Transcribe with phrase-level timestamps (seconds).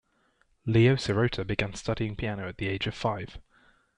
[0.65, 3.37] Leo Sirota began studying piano at the age of five.